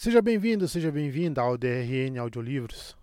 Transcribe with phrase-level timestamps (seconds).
[0.00, 2.96] Seja bem-vindo, seja bem-vinda ao DRN Audiolivros.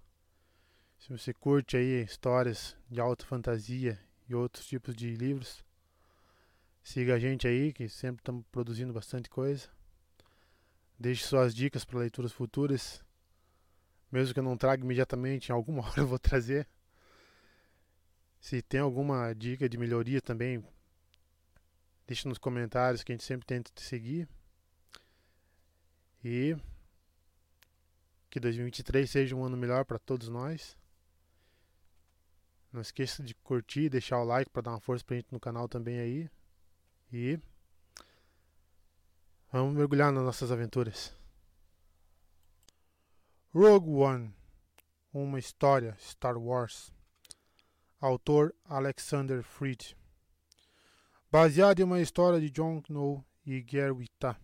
[0.98, 5.61] Se você curte aí histórias de alta fantasia e outros tipos de livros,
[6.81, 9.68] siga a gente aí, que sempre estamos produzindo bastante coisa.
[10.97, 13.04] Deixe suas dicas para leituras futuras.
[14.09, 16.66] Mesmo que eu não traga imediatamente, em alguma hora eu vou trazer.
[18.39, 20.64] Se tem alguma dica de melhoria também,
[22.07, 24.30] deixe nos comentários que a gente sempre tenta te seguir.
[26.23, 26.55] E
[28.36, 30.78] que 2023 seja um ano melhor para todos nós.
[32.70, 35.70] Não esqueça de curtir, deixar o like para dar uma força pra gente no canal
[35.70, 36.30] também aí.
[37.13, 37.40] E
[39.49, 41.16] vamos mergulhar nas nossas aventuras.
[43.53, 44.35] Rogue One,
[45.13, 46.91] uma história Star Wars.
[48.02, 49.95] Autor Alexander Freed.
[51.31, 54.38] Baseado em uma história de John Snow e Gary Witta.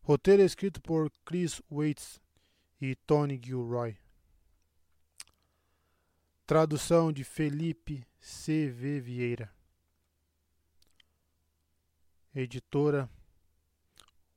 [0.00, 2.18] Roteiro escrito por Chris Waits
[2.80, 3.96] e Tony Gilroy.
[6.46, 8.70] Tradução de Felipe C.
[8.70, 9.00] V.
[9.00, 9.52] Vieira.
[12.34, 13.10] Editora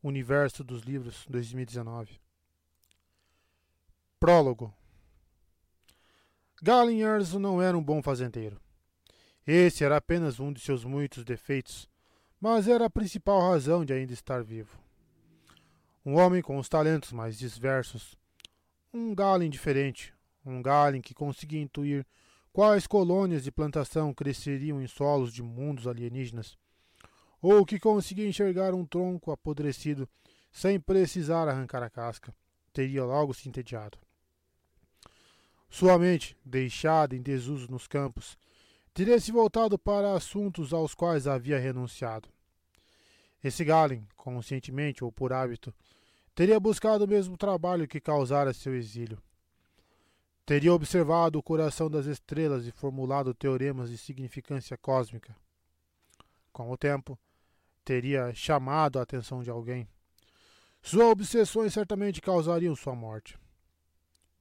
[0.02, 2.20] Universo dos Livros 2019.
[4.20, 4.74] Prólogo.
[6.62, 8.60] Galen Erso não era um bom fazendeiro.
[9.46, 11.90] Esse era apenas um de seus muitos defeitos,
[12.40, 14.78] mas era a principal razão de ainda estar vivo.
[16.06, 18.18] Um homem com os talentos mais diversos,
[18.94, 20.14] um Galen diferente,
[20.46, 22.06] um Galen que conseguia intuir
[22.52, 26.56] quais colônias de plantação cresceriam em solos de mundos alienígenas,
[27.42, 30.08] ou que conseguia enxergar um tronco apodrecido
[30.52, 32.34] sem precisar arrancar a casca,
[32.72, 33.98] teria logo se entediado.
[35.68, 38.38] Sua mente, deixada em desuso nos campos,
[38.94, 42.30] teria se voltado para assuntos aos quais havia renunciado.
[43.44, 45.74] Esse Galen, conscientemente ou por hábito,
[46.36, 49.22] teria buscado o mesmo trabalho que causara seu exílio.
[50.46, 55.36] Teria observado o coração das estrelas e formulado teoremas de significância cósmica.
[56.52, 57.18] Com o tempo,
[57.86, 59.88] teria chamado a atenção de alguém.
[60.82, 63.40] Suas obsessões certamente causariam sua morte.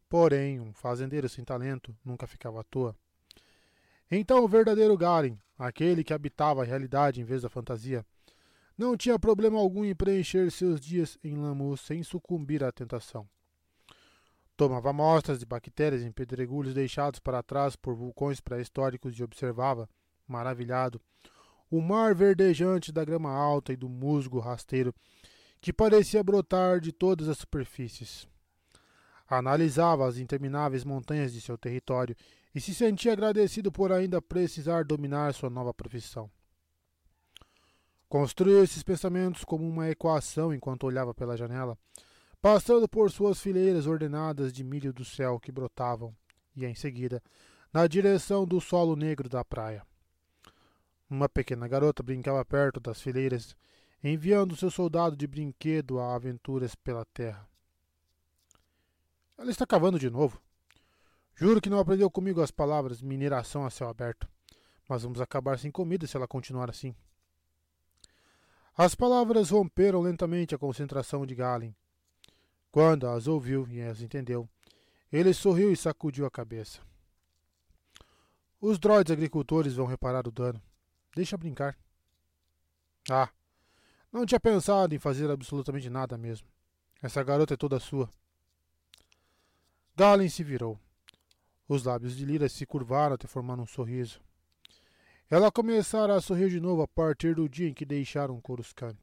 [0.09, 2.97] Porém, um fazendeiro sem talento nunca ficava à toa.
[4.11, 8.05] Então o verdadeiro Garen, aquele que habitava a realidade em vez da fantasia,
[8.77, 13.29] não tinha problema algum em preencher seus dias em Lamu sem sucumbir à tentação.
[14.57, 19.89] Tomava amostras de bactérias em pedregulhos deixados para trás por vulcões pré-históricos e observava,
[20.27, 21.01] maravilhado,
[21.71, 24.95] o mar verdejante da grama alta e do musgo rasteiro
[25.61, 28.29] que parecia brotar de todas as superfícies.
[29.27, 32.15] Analisava as intermináveis montanhas de seu território
[32.55, 36.31] e se sentia agradecido por ainda precisar dominar sua nova profissão.
[38.13, 41.79] Construiu esses pensamentos como uma equação enquanto olhava pela janela,
[42.43, 46.15] passando por suas fileiras ordenadas de milho do céu que brotavam,
[46.55, 47.23] e em seguida,
[47.73, 49.83] na direção do solo negro da praia.
[51.09, 53.57] Uma pequena garota brincava perto das fileiras,
[54.05, 57.49] enviando seu soldado de brinquedo a aventuras pela terra.
[59.39, 60.39] Ela está cavando de novo.
[61.35, 64.29] Juro que não aprendeu comigo as palavras mineração a céu aberto.
[64.87, 66.95] Mas vamos acabar sem comida se ela continuar assim.
[68.77, 71.77] As palavras romperam lentamente a concentração de Galen.
[72.71, 74.49] Quando as ouviu e as entendeu,
[75.13, 76.81] ele sorriu e sacudiu a cabeça.
[78.59, 80.63] Os droids agricultores vão reparar o dano.
[81.15, 81.77] Deixa brincar.
[83.11, 83.29] Ah,
[84.11, 86.49] não tinha pensado em fazer absolutamente nada mesmo.
[87.03, 88.09] Essa garota é toda sua.
[89.95, 90.79] Galen se virou.
[91.69, 94.21] Os lábios de Lira se curvaram até formar um sorriso.
[95.33, 98.99] Ela começara a sorrir de novo a partir do dia em que deixaram Coruscant.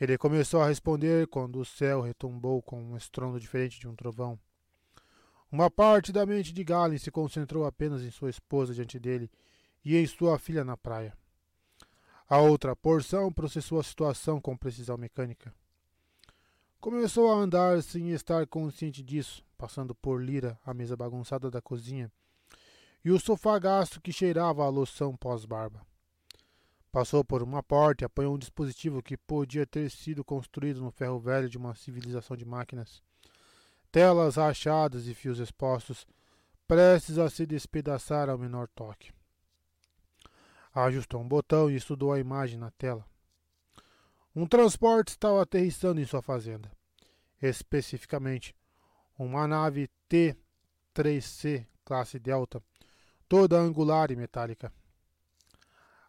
[0.00, 4.36] Ele começou a responder quando o céu retumbou com um estrondo diferente de um trovão.
[5.48, 9.30] Uma parte da mente de Galen se concentrou apenas em sua esposa diante dele
[9.84, 11.16] e em sua filha na praia.
[12.28, 15.54] A outra porção processou a situação com precisão mecânica.
[16.80, 22.10] Começou a andar sem estar consciente disso, passando por Lira, a mesa bagunçada da cozinha,
[23.08, 25.80] e o sofá gasto que cheirava a loção pós-barba.
[26.92, 31.18] Passou por uma porta e apanhou um dispositivo que podia ter sido construído no ferro
[31.18, 33.02] velho de uma civilização de máquinas.
[33.90, 36.06] Telas rachadas e fios expostos,
[36.66, 39.10] prestes a se despedaçar ao menor toque.
[40.74, 43.06] Ajustou um botão e estudou a imagem na tela.
[44.36, 46.70] Um transporte estava aterrissando em sua fazenda.
[47.40, 48.54] Especificamente,
[49.18, 52.62] uma nave T-3C classe Delta
[53.28, 54.72] toda angular e metálica.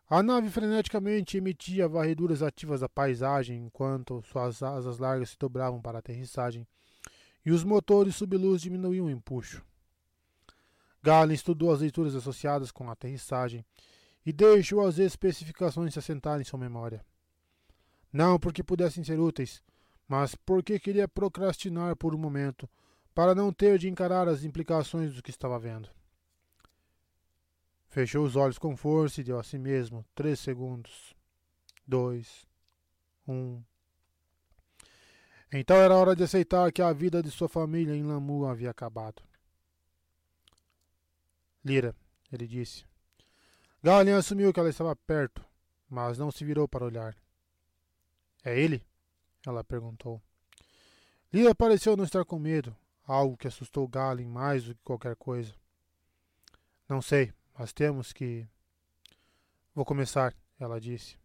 [0.10, 5.98] A nave freneticamente emitia varreduras ativas da paisagem enquanto suas asas largas se dobravam para
[5.98, 6.66] a aterrissagem
[7.45, 9.63] e os motores subluz diminuíam o empuxo.
[11.04, 13.63] Galen estudou as leituras associadas com a aterrissagem
[14.25, 17.06] e deixou as especificações se assentarem em sua memória.
[18.12, 19.62] Não porque pudessem ser úteis,
[20.07, 22.68] mas porque queria procrastinar por um momento,
[23.13, 25.89] para não ter de encarar as implicações do que estava vendo.
[27.89, 31.15] Fechou os olhos com força e deu a si mesmo três segundos.
[31.86, 32.47] Dois.
[33.27, 33.63] Um.
[35.51, 39.24] Então era hora de aceitar que a vida de sua família em Lamu havia acabado.
[41.65, 41.95] Lira,
[42.31, 42.86] ele disse.
[43.81, 45.44] Galen assumiu que ela estava perto,
[45.89, 47.15] mas não se virou para olhar.
[48.44, 48.85] É ele?
[49.44, 50.21] Ela perguntou.
[51.33, 55.56] Lira pareceu não estar com medo, algo que assustou Galen mais do que qualquer coisa.
[56.88, 58.47] Não sei, mas temos que.
[59.75, 61.17] Vou começar, ela disse.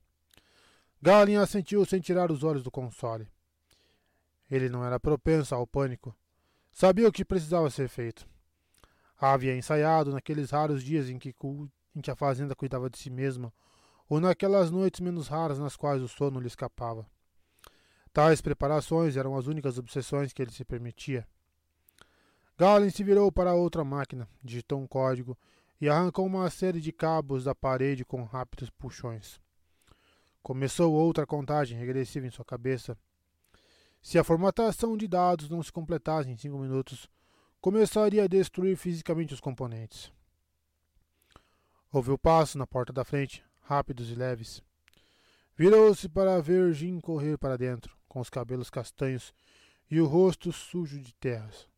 [1.01, 3.29] Galen assentiu sem tirar os olhos do console.
[4.51, 6.13] Ele não era propenso ao pânico.
[6.73, 8.29] Sabia o que precisava ser feito.
[9.17, 11.33] Havia ensaiado naqueles raros dias em que,
[11.95, 13.55] em que a fazenda cuidava de si mesma,
[14.09, 17.07] ou naquelas noites menos raras nas quais o sono lhe escapava.
[18.13, 21.29] Tais preparações eram as únicas obsessões que ele se permitia.
[22.59, 25.39] Galen se virou para outra máquina, digitou um código
[25.81, 29.41] e arrancou uma série de cabos da parede com rápidos puxões.
[30.43, 32.97] Começou outra contagem regressiva em sua cabeça.
[34.03, 37.09] Se a formatação de dados não se completasse em cinco minutos,
[37.61, 40.13] começaria a destruir fisicamente os componentes.
[41.91, 44.63] Ouviu passos na porta da frente, rápidos e leves.
[45.57, 49.33] Virou-se para ver Jim correr para dentro, com os cabelos castanhos
[49.91, 51.69] e o rosto sujo de terras.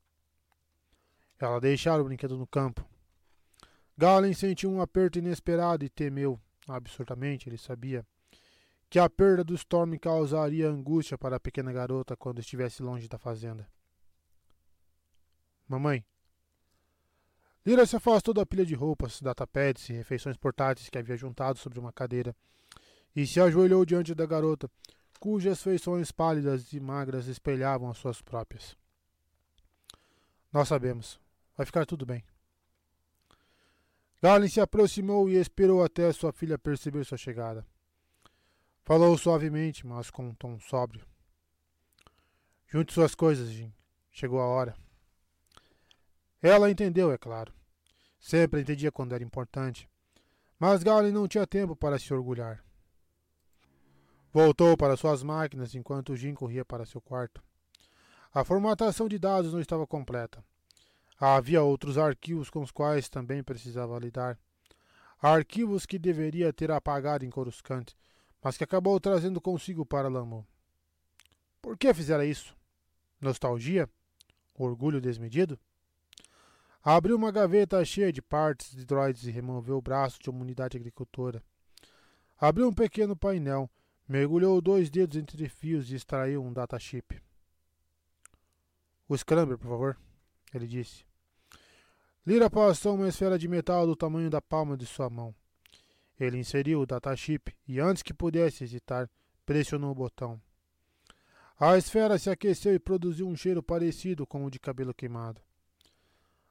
[1.38, 2.84] Ela deixara o brinquedo no campo,
[3.98, 6.38] Galen sentiu um aperto inesperado e temeu,
[6.68, 8.06] absurdamente, ele sabia,
[8.90, 13.18] que a perda do Storm causaria angústia para a pequena garota quando estivesse longe da
[13.18, 13.66] fazenda.
[15.66, 16.04] Mamãe.
[17.64, 21.80] Lira se afastou da pilha de roupas, datapads e refeições portáteis que havia juntado sobre
[21.80, 22.36] uma cadeira
[23.14, 24.70] e se ajoelhou diante da garota,
[25.18, 28.76] cujas feições pálidas e magras espelhavam as suas próprias.
[30.52, 31.18] Nós sabemos.
[31.56, 32.22] Vai ficar tudo bem.
[34.22, 37.66] Galen se aproximou e esperou até sua filha perceber sua chegada.
[38.84, 41.06] Falou suavemente, mas com um tom sóbrio.
[42.66, 43.72] Junte suas coisas, Jim.
[44.10, 44.74] Chegou a hora.
[46.40, 47.52] Ela entendeu, é claro.
[48.18, 49.88] Sempre entendia quando era importante.
[50.58, 52.64] Mas Galen não tinha tempo para se orgulhar.
[54.32, 57.42] Voltou para suas máquinas enquanto Jim corria para seu quarto.
[58.32, 60.44] A formatação de dados não estava completa.
[61.18, 64.38] Havia outros arquivos com os quais também precisava lidar.
[65.18, 67.86] Arquivos que deveria ter apagado em Coruscant,
[68.42, 70.46] mas que acabou trazendo consigo para Lamu.
[71.62, 72.54] Por que fizera isso?
[73.18, 73.88] Nostalgia?
[74.54, 75.58] Orgulho desmedido?
[76.82, 80.76] Abriu uma gaveta cheia de partes de droids e removeu o braço de uma unidade
[80.76, 81.42] agricultora.
[82.38, 83.70] Abriu um pequeno painel,
[84.06, 87.20] mergulhou dois dedos entre fios e extraiu um datachip.
[89.08, 90.05] O Scrambler, por favor
[90.56, 91.04] ele disse.
[92.26, 95.34] Lira passou uma esfera de metal do tamanho da palma de sua mão.
[96.18, 99.08] Ele inseriu o datachip e, antes que pudesse hesitar,
[99.44, 100.40] pressionou o botão.
[101.58, 105.40] A esfera se aqueceu e produziu um cheiro parecido com o de cabelo queimado.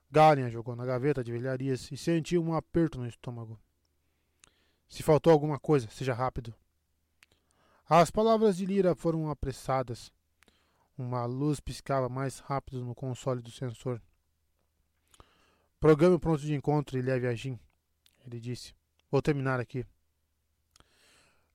[0.10, 3.60] Galen jogou na gaveta de velharias e sentiu um aperto no estômago.
[4.88, 6.56] Se faltou alguma coisa, seja rápido.
[7.88, 10.12] As palavras de Lira foram apressadas.
[10.98, 14.02] Uma luz piscava mais rápido no console do sensor.
[15.80, 17.60] Programe pronto de encontro e leve a Jim,
[18.26, 18.74] ele disse.
[19.12, 19.86] Vou terminar aqui.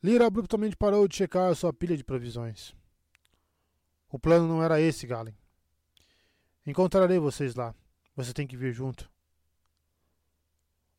[0.02, 2.74] Lira abruptamente parou de checar sua pilha de provisões.
[4.10, 5.36] O plano não era esse, Galen.
[6.66, 7.74] Encontrarei vocês lá.
[8.16, 9.10] Você tem que vir junto.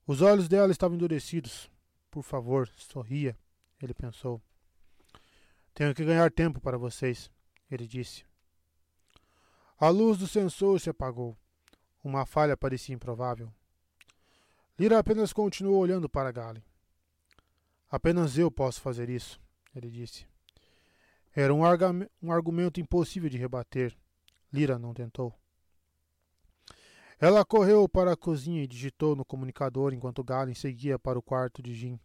[0.05, 1.69] Os olhos dela estavam endurecidos.
[2.09, 3.37] Por favor, sorria,
[3.81, 4.41] ele pensou.
[5.73, 7.31] Tenho que ganhar tempo para vocês,
[7.69, 8.25] ele disse.
[9.81, 11.35] A luz do sensor se apagou.
[12.03, 13.51] Uma falha parecia improvável.
[14.77, 16.63] Lira apenas continuou olhando para Galen.
[17.89, 19.41] Apenas eu posso fazer isso,
[19.75, 20.27] ele disse.
[21.35, 21.61] Era um,
[22.21, 23.97] um argumento impossível de rebater.
[24.53, 25.33] Lira não tentou.
[27.19, 31.59] Ela correu para a cozinha e digitou no comunicador enquanto Galen seguia para o quarto
[31.59, 31.99] de Jim.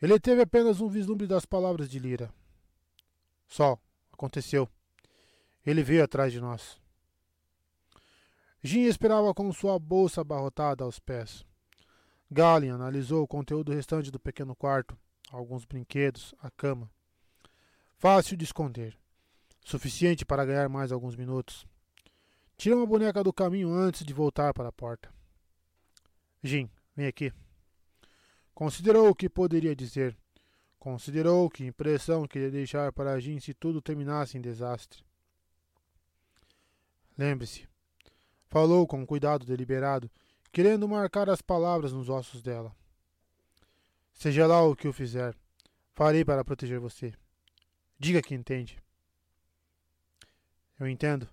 [0.00, 2.32] Ele teve apenas um vislumbre das palavras de Lira.
[3.48, 3.76] Só,
[4.12, 4.70] aconteceu.
[5.66, 6.80] Ele veio atrás de nós.
[8.62, 11.44] Jim esperava com sua bolsa abarrotada aos pés.
[12.30, 14.96] Galen analisou o conteúdo restante do pequeno quarto,
[15.30, 16.90] alguns brinquedos, a cama.
[17.98, 18.96] Fácil de esconder.
[19.64, 21.66] Suficiente para ganhar mais alguns minutos.
[22.56, 25.12] Tira uma boneca do caminho antes de voltar para a porta.
[26.42, 27.32] Jim, vem aqui.
[28.54, 30.16] Considerou o que poderia dizer.
[30.78, 35.05] Considerou que impressão queria deixar para Jim se tudo terminasse em desastre.
[37.16, 37.68] Lembre-se,
[38.46, 40.10] falou com cuidado deliberado,
[40.52, 42.74] querendo marcar as palavras nos ossos dela.
[44.12, 45.34] Seja lá o que eu fizer,
[45.94, 47.14] farei para proteger você.
[47.98, 48.78] Diga que entende.
[50.78, 51.28] Eu entendo,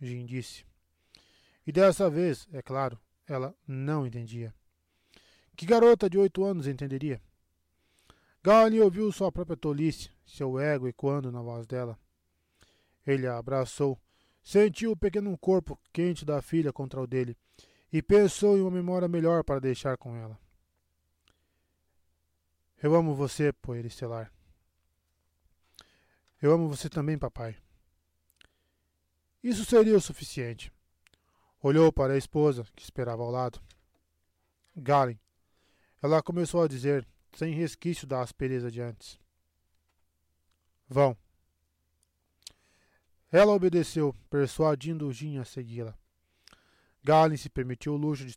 [0.00, 0.64] Jim disse.
[1.66, 4.52] E dessa vez, é claro, ela não entendia.
[5.56, 7.20] Que garota de oito anos entenderia?
[8.42, 11.98] Galen ouviu sua própria tolice, seu ego ecoando na voz dela.
[13.06, 14.00] Ele a abraçou,
[14.42, 17.36] sentiu o pequeno corpo quente da filha contra o dele
[17.92, 20.38] e pensou em uma memória melhor para deixar com ela.
[22.82, 24.32] Eu amo você, poeira estelar.
[26.40, 27.56] Eu amo você também, papai.
[29.42, 30.72] Isso seria o suficiente.
[31.62, 33.60] Olhou para a esposa, que esperava ao lado.
[34.74, 35.20] Galen.
[36.02, 39.18] Ela começou a dizer, sem resquício da aspereza de antes.
[40.88, 41.16] Vão.
[43.32, 45.94] Ela obedeceu, persuadindo Jin a segui-la.
[47.02, 48.34] Galen se permitiu o luxo de,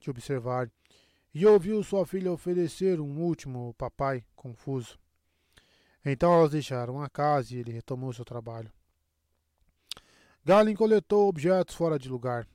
[0.00, 0.70] de observar
[1.34, 4.98] e ouviu sua filha oferecer um último papai confuso.
[6.04, 8.72] Então elas deixaram a casa e ele retomou seu trabalho.
[10.44, 12.46] Galen coletou objetos fora de lugar,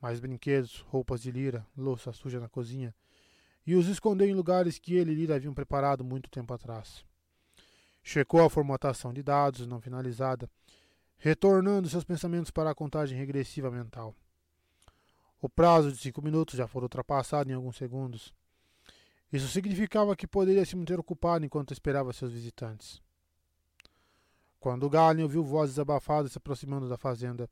[0.00, 2.94] mais brinquedos, roupas de Lira, louça suja na cozinha,
[3.66, 7.04] e os escondeu em lugares que ele e Lira haviam preparado muito tempo atrás.
[8.02, 10.50] Checou a formatação de dados não finalizada,
[11.22, 14.12] retornando seus pensamentos para a contagem regressiva mental.
[15.40, 18.34] O prazo de cinco minutos já foi ultrapassado em alguns segundos.
[19.32, 23.00] Isso significava que poderia se manter ocupado enquanto esperava seus visitantes.
[24.58, 27.48] Quando Galen ouviu vozes abafadas se aproximando da fazenda,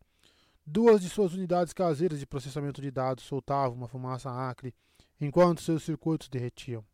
[0.67, 4.75] duas de suas unidades caseiras de processamento de dados soltavam uma fumaça acre
[5.21, 6.85] enquanto seus circuitos derretiam.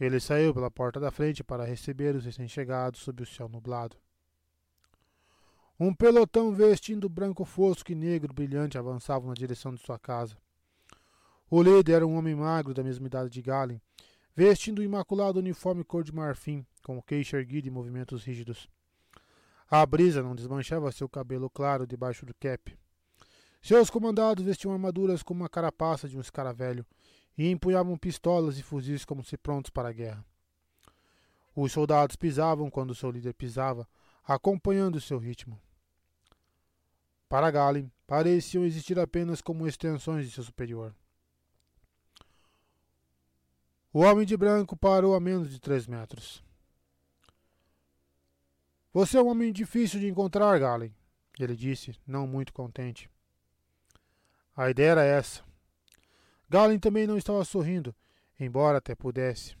[0.00, 3.98] Ele saiu pela porta da frente para receber os recém-chegados sob o céu nublado.
[5.82, 10.36] Um pelotão vestindo branco fosco e negro brilhante avançava na direção de sua casa.
[11.50, 13.80] O líder era um homem magro da mesma idade de Galen,
[14.36, 18.68] vestindo o um imaculado uniforme cor de marfim, com o queixo erguido e movimentos rígidos.
[19.70, 22.78] A brisa não desmanchava seu cabelo claro debaixo do cap.
[23.62, 26.84] Seus comandados vestiam armaduras com uma carapaça de um escaravelho
[27.38, 30.22] e empunhavam pistolas e fuzis como se prontos para a guerra.
[31.56, 33.88] Os soldados pisavam quando seu líder pisava,
[34.22, 35.58] acompanhando seu ritmo.
[37.30, 40.92] Para Galen, pareciam existir apenas como extensões de seu superior.
[43.92, 46.42] O homem de branco parou a menos de três metros.
[48.92, 50.92] Você é um homem difícil de encontrar, Galen,
[51.38, 53.08] ele disse, não muito contente.
[54.56, 55.44] A ideia era essa.
[56.48, 57.94] Galen também não estava sorrindo,
[58.40, 59.56] embora até pudesse.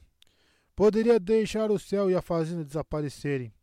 [0.74, 3.54] Poderia deixar o céu e a fazenda desaparecerem.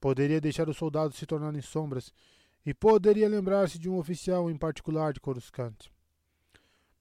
[0.00, 2.12] Poderia deixar os soldados se tornarem sombras.
[2.64, 5.90] E poderia lembrar-se de um oficial em particular de Coruscant.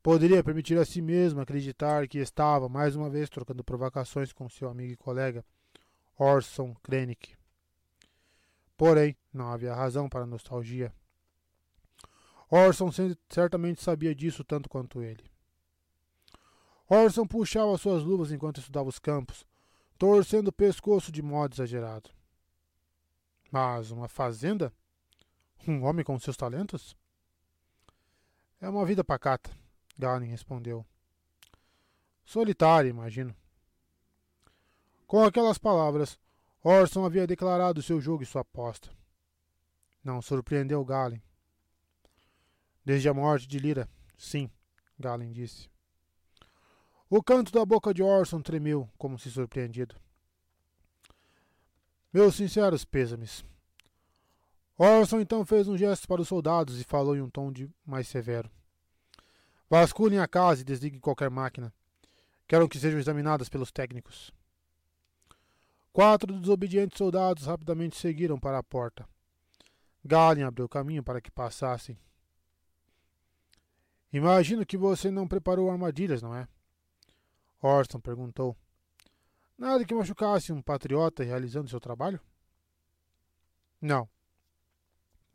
[0.02, 4.70] Poderia permitir a si mesmo acreditar que estava, mais uma vez, trocando provocações com seu
[4.70, 5.44] amigo e colega,
[6.18, 7.36] Orson Krennic.
[8.78, 10.94] Porém, não havia razão para nostalgia.
[12.50, 12.90] Orson
[13.30, 15.30] certamente sabia disso tanto quanto ele.
[16.88, 19.46] Orson puxava suas luvas enquanto estudava os campos,
[19.98, 22.10] torcendo o pescoço de modo exagerado.
[23.52, 24.72] Mas uma fazenda?
[25.68, 26.96] Um homem com seus talentos?
[28.62, 29.52] É uma vida pacata,
[29.98, 30.86] Galen respondeu.
[32.24, 33.36] Solitária, imagino.
[35.06, 36.18] Com aquelas palavras,
[36.64, 38.90] Orson havia declarado seu jogo e sua aposta.
[40.02, 41.22] Não surpreendeu Galen.
[42.86, 44.50] Desde a morte de Lira, sim,
[44.98, 45.70] Galen disse.
[47.10, 49.96] O canto da boca de Orson tremeu, como se surpreendido.
[52.14, 53.46] Meus sinceros pêsames.
[54.78, 58.08] Orson então fez um gesto para os soldados e falou em um tom de mais
[58.08, 58.50] severo.
[59.70, 61.74] Vasculhem a casa e desliguem qualquer máquina.
[62.48, 64.32] Quero que sejam examinadas pelos técnicos.
[65.92, 69.08] Quatro desobedientes soldados rapidamente seguiram para a porta.
[70.06, 71.98] Galen abriu caminho para que passassem.
[74.14, 76.48] Imagino que você não preparou armadilhas, não é?
[77.62, 78.56] Orson perguntou.
[79.58, 82.22] Nada que machucasse um patriota realizando seu trabalho?
[83.82, 84.08] Não.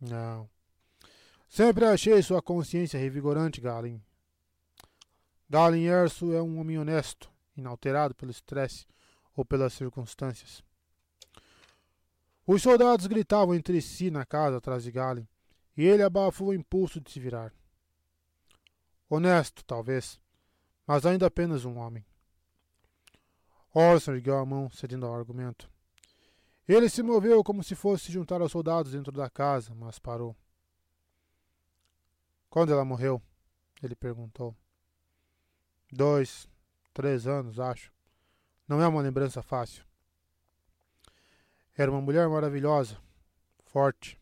[0.03, 0.51] Não.
[1.49, 4.03] Sempre achei sua consciência revigorante, Galen.
[5.49, 8.85] Galen Erso é um homem honesto, inalterado pelo estresse
[9.37, 10.65] ou pelas circunstâncias.
[12.45, 15.29] Os soldados gritavam entre si na casa atrás de Galen,
[15.77, 17.55] e ele abafou o impulso de se virar.
[19.09, 20.21] Honesto, talvez,
[20.85, 22.05] mas ainda apenas um homem.
[23.73, 25.71] Orson ergueu a mão, cedendo ao argumento.
[26.73, 30.35] Ele se moveu como se fosse juntar aos soldados dentro da casa, mas parou.
[32.49, 33.21] Quando ela morreu?
[33.83, 34.57] Ele perguntou.
[35.93, 36.49] Dois,
[36.95, 37.93] três anos, acho.
[38.67, 39.85] Não é uma lembrança fácil.
[41.77, 42.97] Era uma mulher maravilhosa,
[43.65, 44.19] forte.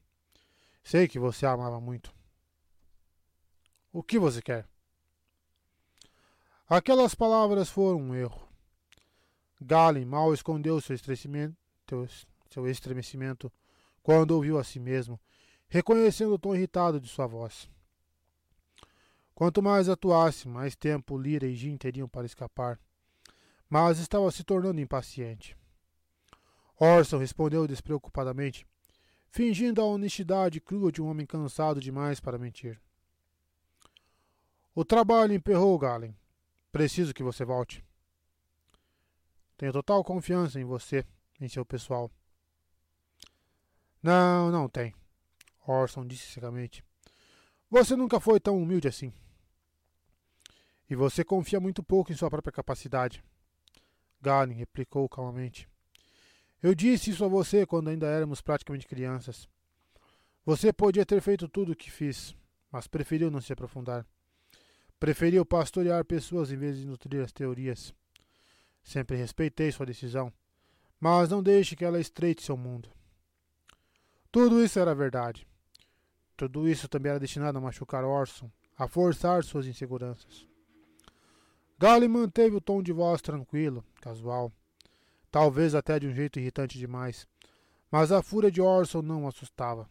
[0.83, 2.12] Sei que você a amava muito.
[3.92, 4.69] O que você quer?
[6.69, 8.49] Aquelas palavras foram um erro.
[9.61, 11.57] Galen mal escondeu seu estremecimento,
[12.50, 13.50] seu estremecimento
[14.02, 15.21] quando ouviu a si mesmo,
[15.69, 17.71] reconhecendo o tom irritado de sua voz.
[19.35, 22.78] Quanto mais atuasse, mais tempo Lira e Jim teriam para escapar.
[23.69, 25.57] Mas estava se tornando impaciente.
[26.76, 28.66] Orson respondeu despreocupadamente,
[29.30, 32.80] fingindo a honestidade crua de um homem cansado demais para mentir.
[34.75, 36.16] O trabalho emperrou Galen.
[36.73, 37.85] Preciso que você volte.
[39.57, 41.04] Tenho total confiança em você,
[41.40, 42.11] em seu pessoal.
[44.02, 44.95] Não, não tem.
[45.66, 46.85] Orson disse secamente.
[47.71, 49.12] Você nunca foi tão humilde assim.
[50.88, 53.23] E você confia muito pouco em sua própria capacidade.
[54.21, 55.69] Galen replicou calmamente.
[56.62, 59.49] Eu disse isso a você quando ainda éramos praticamente crianças.
[60.45, 62.35] Você podia ter feito tudo o que fiz,
[62.73, 64.07] mas preferiu não se aprofundar.
[64.99, 67.95] Preferiu pastorear pessoas em vez de nutrir as teorias.
[68.83, 70.33] Sempre respeitei sua decisão,
[70.99, 72.90] mas não deixe que ela estreite seu mundo.
[74.33, 75.47] Tudo isso era verdade.
[76.37, 80.49] Tudo isso também era destinado a machucar Orson, a forçar suas inseguranças.
[81.79, 84.53] Gale manteve o tom de voz tranquilo, casual,
[85.31, 87.27] talvez até de um jeito irritante demais,
[87.91, 89.89] mas a fúria de Orson não o assustava.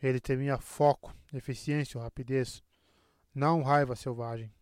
[0.00, 2.62] Ele temia foco, eficiência ou rapidez,
[3.34, 4.52] não raiva selvagem.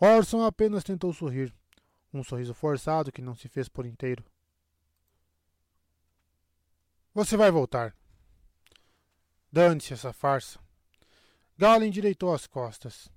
[0.00, 1.54] Orson apenas tentou sorrir,
[2.12, 4.24] um sorriso forçado que não se fez por inteiro.
[7.18, 7.96] Você vai voltar.
[9.50, 10.60] Dane-se essa farsa.
[11.56, 13.10] Gale endireitou as costas.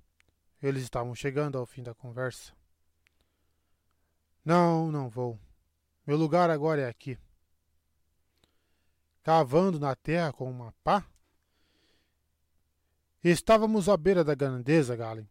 [0.60, 2.52] Eles estavam chegando ao fim da conversa.
[4.44, 5.38] Não, não vou.
[6.04, 7.16] Meu lugar agora é aqui.
[9.22, 11.06] Cavando na terra com uma pá?
[13.22, 15.30] Estávamos à beira da grandeza, Galen.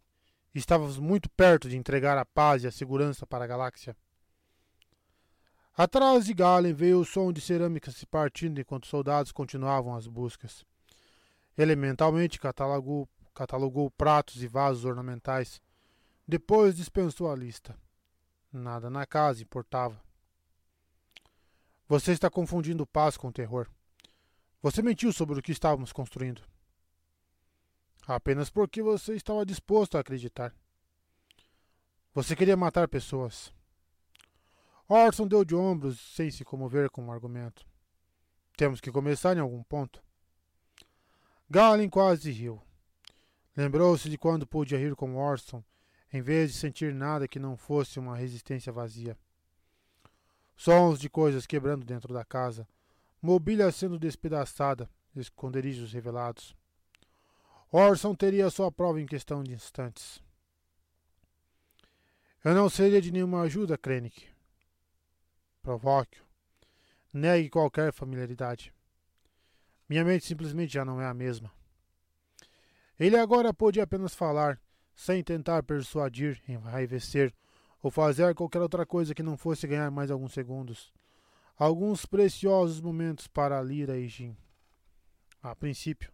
[0.56, 3.98] Estávamos muito perto de entregar a paz e a segurança para a galáxia.
[5.76, 10.66] Atrás de Galen veio o som de cerâmica se partindo enquanto soldados continuavam as buscas.
[11.58, 15.62] Ele mentalmente catalogou catalogou pratos e vasos ornamentais.
[16.28, 17.78] Depois dispensou a lista.
[18.52, 20.00] Nada na casa importava.
[21.88, 23.68] Você está confundindo paz com terror.
[24.62, 26.42] Você mentiu sobre o que estávamos construindo.
[28.08, 30.54] Apenas porque você estava disposto a acreditar.
[32.14, 33.54] Você queria matar pessoas.
[34.94, 37.66] Orson deu de ombros sem se comover com o argumento.
[38.58, 40.04] Temos que começar em algum ponto.
[41.50, 42.62] Galen quase riu.
[43.56, 45.64] Lembrou-se de quando pôde rir com Orson,
[46.12, 49.18] em vez de sentir nada que não fosse uma resistência vazia.
[50.58, 52.68] Sons de coisas quebrando dentro da casa,
[53.22, 56.54] mobília sendo despedaçada, esconderijos revelados.
[57.72, 60.22] Orson teria sua prova em questão de instantes.
[62.44, 64.30] Eu não seria de nenhuma ajuda, Krennic.
[65.62, 66.26] Provoque-o.
[67.14, 68.74] Negue qualquer familiaridade.
[69.88, 71.52] Minha mente simplesmente já não é a mesma.
[73.00, 74.60] Ele agora podia apenas falar,
[74.96, 77.34] sem tentar persuadir, enraivecer
[77.82, 80.94] ou fazer qualquer outra coisa que não fosse ganhar mais alguns segundos.
[81.58, 84.36] Alguns preciosos momentos para Lira e Jim.
[85.44, 86.12] A princípio,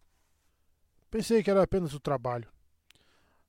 [1.12, 2.50] pensei que era apenas o trabalho.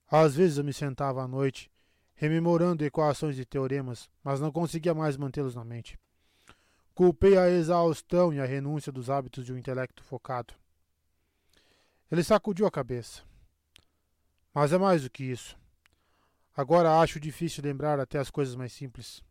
[0.07, 1.71] Às vezes eu me sentava à noite,
[2.19, 5.97] rememorando equações e teoremas, mas não conseguia mais mantê-los na mente.
[6.93, 10.53] Culpei a exaustão e a renúncia dos hábitos de um intelecto focado.
[12.11, 13.23] Ele sacudiu a cabeça.
[14.53, 15.57] Mas é mais do que isso.
[16.57, 19.23] Agora acho difícil lembrar até as coisas mais simples.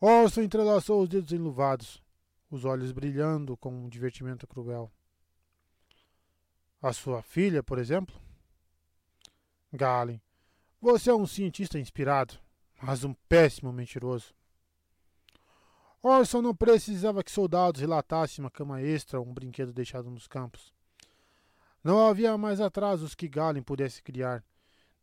[0.00, 2.02] Orson entrelaçou os dedos enluvados,
[2.50, 4.90] os olhos brilhando com um divertimento cruel.
[6.80, 8.18] A sua filha, por exemplo?
[9.70, 10.22] Galen,
[10.80, 12.38] você é um cientista inspirado,
[12.82, 14.34] mas um péssimo mentiroso.
[16.02, 20.72] Orson não precisava que soldados relatassem uma cama extra ou um brinquedo deixado nos campos.
[21.82, 24.44] Não havia mais atrasos que Galen pudesse criar,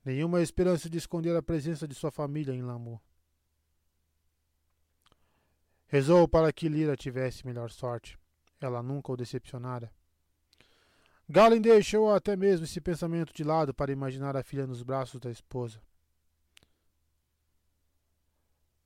[0.04, 3.02] nenhuma esperança de esconder a presença de sua família em Lamu.
[5.88, 8.18] Rezou para que Lira tivesse melhor sorte.
[8.60, 9.92] Ela nunca o decepcionara.
[11.30, 15.32] Galen deixou até mesmo esse pensamento de lado para imaginar a filha nos braços da
[15.32, 15.82] esposa.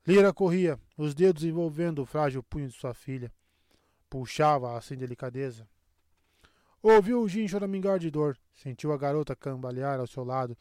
[0.05, 3.31] Lira corria, os dedos envolvendo o frágil punho de sua filha.
[4.09, 5.67] Puxava-a sem delicadeza.
[6.81, 10.55] Ouviu o Jin choramingar de dor, sentiu a garota cambalear ao seu lado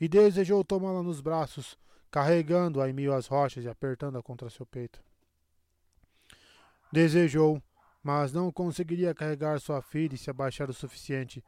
[0.00, 1.78] e desejou tomá-la nos braços,
[2.10, 5.00] carregando-a em meio às rochas e apertando-a contra seu peito.
[6.90, 7.62] Desejou,
[8.08, 11.44] mas não conseguiria carregar sua filha e se abaixar o suficiente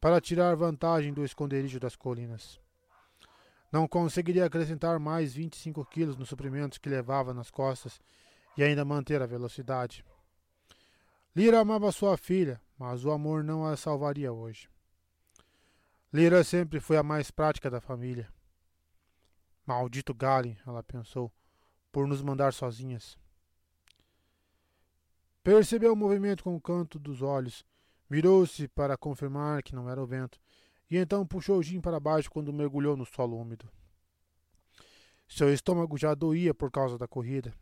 [0.00, 2.60] para tirar vantagem do esconderijo das colinas.
[3.72, 8.00] Não conseguiria acrescentar mais 25 quilos nos suprimentos que levava nas costas
[8.56, 10.04] e ainda manter a velocidade.
[11.34, 14.70] Lira amava sua filha, mas o amor não a salvaria hoje.
[16.12, 18.32] Lira sempre foi a mais prática da família.
[19.66, 21.32] Maldito Galen, ela pensou,
[21.90, 23.18] por nos mandar sozinhas.
[25.44, 27.66] Percebeu o movimento com o canto dos olhos,
[28.08, 30.40] virou-se para confirmar que não era o vento,
[30.90, 33.68] e então puxou Jim para baixo quando mergulhou no solo úmido.
[35.28, 37.52] Seu estômago já doía por causa da corrida.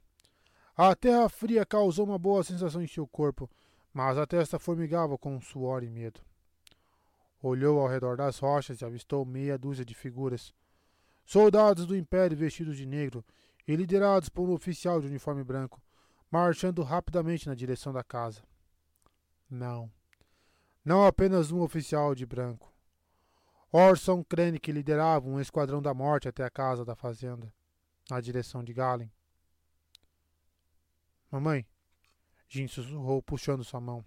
[0.77, 3.51] A terra fria causou uma boa sensação em seu corpo,
[3.93, 6.21] mas a testa formigava com suor e medo.
[7.43, 10.55] Olhou ao redor das rochas e avistou meia dúzia de figuras.
[11.25, 13.25] Soldados do Império vestidos de negro
[13.67, 15.83] e liderados por um oficial de uniforme branco,
[16.33, 18.43] marchando rapidamente na direção da casa.
[19.51, 19.93] Não.
[20.83, 22.73] Não apenas um oficial de branco.
[23.71, 27.53] Orson Krennic liderava um esquadrão da morte até a casa da fazenda,
[28.09, 29.13] na direção de Galen.
[31.31, 31.67] Mamãe,
[32.49, 34.03] Jim sussurrou, puxando sua mão.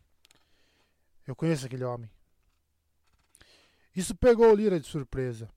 [1.28, 2.10] Eu conheço aquele homem.
[3.96, 5.48] Isso pegou Lira de surpresa.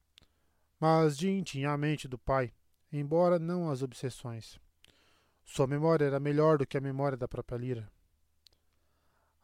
[0.79, 2.53] Mas Jim tinha a mente do pai,
[2.93, 4.61] embora não as obsessões.
[5.49, 7.91] Sua memória era melhor do que a memória da própria Lira.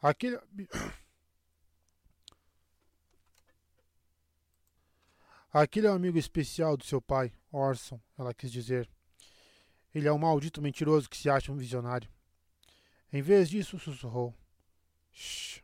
[0.03, 0.39] Aquele.
[5.51, 8.87] Aquele é um amigo especial do seu pai, Orson, ela quis dizer.
[9.95, 12.11] Ele é um maldito mentiroso que se acha um visionário.
[13.11, 14.35] Em vez disso, sussurrou.
[15.11, 15.63] Shhh.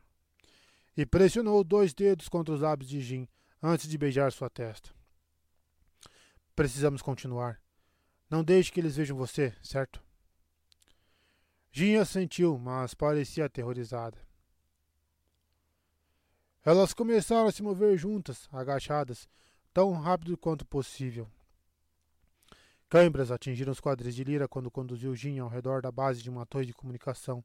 [0.97, 3.27] E pressionou dois dedos contra os lábios de Jim
[3.61, 4.89] antes de beijar sua testa.
[6.55, 7.61] Precisamos continuar.
[8.27, 10.01] Não deixe que eles vejam você, certo?
[11.71, 14.17] Ginha sentiu, mas parecia aterrorizada.
[16.63, 19.27] Elas começaram a se mover juntas, agachadas,
[19.73, 21.27] tão rápido quanto possível.
[22.89, 26.45] Câimbras atingiram os quadris de Lira quando conduziu Ginha ao redor da base de uma
[26.45, 27.41] torre de comunicação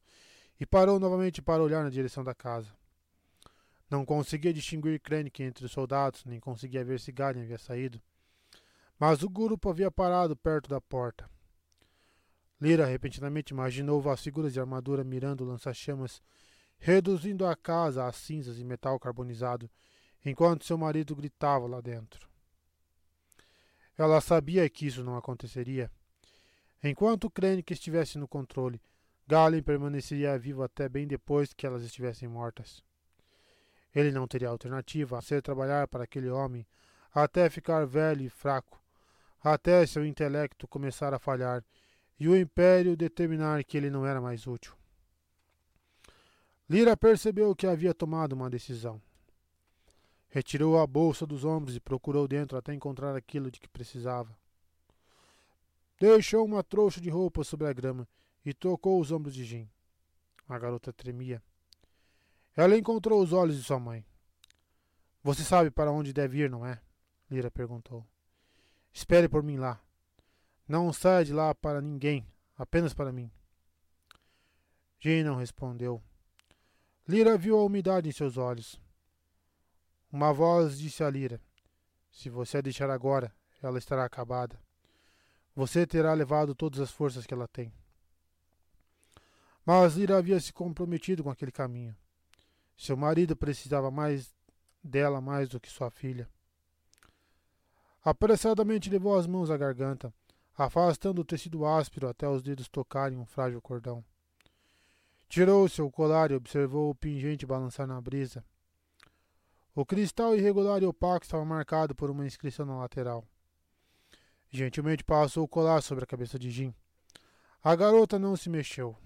[0.58, 2.74] e parou novamente para olhar na direção da casa.
[3.88, 8.02] Não conseguia distinguir Krennic entre os soldados, nem conseguia ver se Galen havia saído.
[8.98, 11.30] Mas o grupo havia parado perto da porta.
[12.60, 16.22] Lira repentinamente imaginou as figuras de armadura mirando lança-chamas,
[16.78, 19.70] reduzindo a casa a cinzas e metal carbonizado,
[20.24, 22.28] enquanto seu marido gritava lá dentro.
[23.96, 25.90] Ela sabia que isso não aconteceria.
[26.82, 28.80] Enquanto Krennic estivesse no controle,
[29.26, 32.82] Galen permaneceria vivo até bem depois que elas estivessem mortas.
[33.94, 36.66] Ele não teria alternativa a ser trabalhar para aquele homem
[37.12, 38.78] até ficar velho e fraco,
[39.42, 41.64] até seu intelecto começar a falhar
[42.18, 44.74] e o império determinar que ele não era mais útil.
[46.68, 49.00] Lira percebeu que havia tomado uma decisão.
[50.28, 54.36] Retirou a bolsa dos ombros e procurou dentro até encontrar aquilo de que precisava.
[55.98, 58.08] Deixou uma trouxa de roupa sobre a grama
[58.44, 59.68] e tocou os ombros de Jim.
[60.48, 61.42] A garota tremia.
[62.56, 64.04] Ela encontrou os olhos de sua mãe.
[65.22, 66.80] Você sabe para onde deve ir, não é?
[67.30, 68.06] Lira perguntou.
[68.92, 69.80] Espere por mim lá.
[70.68, 72.26] Não saia de lá para ninguém,
[72.56, 73.30] apenas para mim.
[74.98, 76.02] Jane não respondeu.
[77.06, 78.80] Lira viu a umidade em seus olhos.
[80.10, 81.40] Uma voz disse a Lira:
[82.10, 84.60] Se você a deixar agora, ela estará acabada.
[85.54, 87.72] Você terá levado todas as forças que ela tem.
[89.64, 91.96] Mas Lira havia se comprometido com aquele caminho.
[92.76, 94.34] Seu marido precisava mais
[94.82, 96.28] dela mais do que sua filha.
[98.04, 100.12] Apressadamente levou as mãos à garganta
[100.56, 104.04] afastando o tecido áspero até os dedos tocarem um frágil cordão.
[105.28, 108.44] Tirou seu colar e observou o pingente balançar na brisa.
[109.74, 113.26] O cristal irregular e opaco estava marcado por uma inscrição na lateral.
[114.48, 116.74] Gentilmente passou o colar sobre a cabeça de Jim.
[117.62, 118.96] A garota não se mexeu.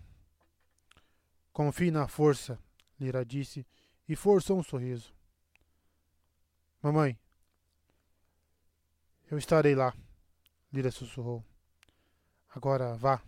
[1.53, 2.59] Confie na força,
[3.01, 3.67] Lira disse
[4.09, 5.13] e forçou um sorriso.
[6.83, 7.19] Mamãe,
[9.31, 9.95] Eu estarei lá,
[10.73, 11.45] Lira sussurrou.
[12.55, 13.23] Agora vá.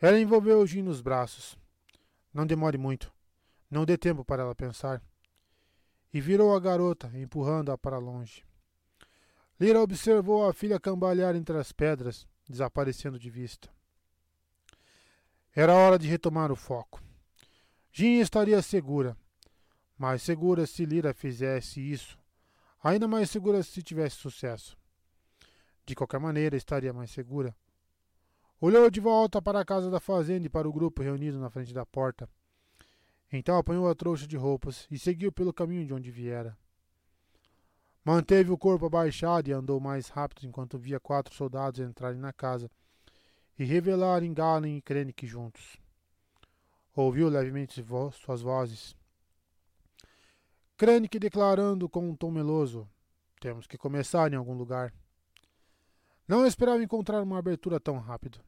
[0.00, 1.58] Ela envolveu Jim nos braços.
[2.32, 3.12] Não demore muito.
[3.70, 5.02] Não dê tempo para ela pensar.
[6.12, 8.44] E virou a garota, empurrando-a para longe.
[9.58, 13.70] Lira observou a filha cambalear entre as pedras, desaparecendo de vista.
[15.54, 17.02] Era hora de retomar o foco.
[17.90, 19.16] Jin estaria segura,
[19.96, 22.18] mais segura se Lira fizesse isso,
[22.82, 24.76] ainda mais segura se tivesse sucesso.
[25.86, 27.54] De qualquer maneira, estaria mais segura.
[28.60, 31.72] Olhou de volta para a casa da fazenda e para o grupo reunido na frente
[31.72, 32.28] da porta.
[33.32, 36.56] Então apanhou a trouxa de roupas e seguiu pelo caminho de onde viera.
[38.04, 42.70] Manteve o corpo abaixado e andou mais rápido enquanto via quatro soldados entrarem na casa
[43.58, 45.76] e revelarem Galen e Krennic juntos.
[46.94, 48.96] Ouviu levemente vo suas vozes.
[50.76, 52.88] Krennic declarando com um tom meloso:
[53.40, 54.92] Temos que começar em algum lugar.
[56.26, 58.40] Não esperava encontrar uma abertura tão rápido.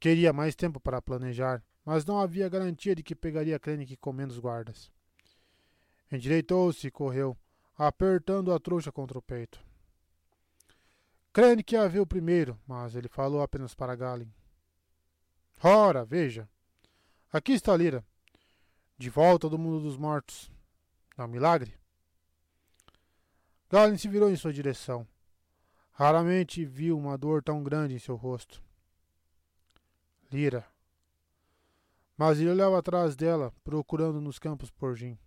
[0.00, 4.38] Queria mais tempo para planejar, mas não havia garantia de que pegaria Krennic com menos
[4.38, 4.90] guardas.
[6.10, 7.36] Endireitou-se e correu
[7.76, 9.62] apertando a trouxa contra o peito.
[11.32, 14.32] Krennic a viu primeiro, mas ele falou apenas para Galen.
[15.62, 16.48] Ora, veja.
[17.30, 18.04] Aqui está Lira.
[18.96, 20.50] De volta do mundo dos mortos.
[21.18, 21.74] É um milagre?
[23.68, 25.06] Galen se virou em sua direção.
[25.98, 28.62] Raramente viu uma dor tão grande em seu rosto.
[30.30, 30.66] Lira.
[32.18, 35.18] Mas ele olhava atrás dela, procurando nos campos por Jim.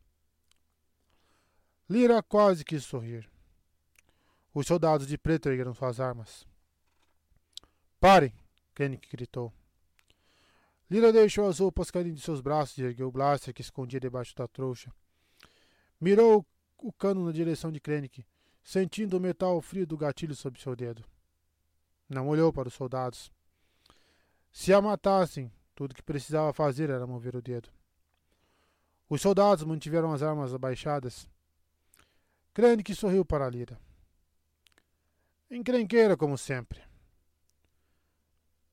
[1.90, 3.28] Lira quase quis sorrir.
[4.54, 6.48] Os soldados de preto ergueram suas armas.
[8.00, 8.32] Parem!
[8.76, 9.52] Krennic gritou.
[10.88, 14.36] Lira deixou as roupas caírem de seus braços e ergueu o blaster que escondia debaixo
[14.36, 14.94] da trouxa.
[16.00, 16.46] Mirou
[16.78, 18.24] o cano na direção de Krennic,
[18.64, 21.04] sentindo o metal frio do gatilho sob seu dedo.
[22.08, 23.32] Não olhou para os soldados.
[24.52, 27.70] Se a matassem, tudo que precisava fazer era mover o dedo.
[29.10, 31.30] Os soldados mantiveram as armas abaixadas
[32.84, 33.80] que sorriu para a Lira.
[35.50, 36.82] Encrenqueira, como sempre.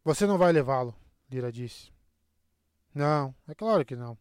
[0.03, 0.95] Você não vai levá-lo,
[1.31, 1.93] Lira disse.
[2.93, 4.19] Não, é claro que não.